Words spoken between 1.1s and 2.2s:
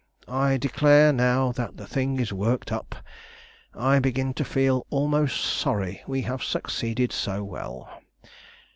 now that the thing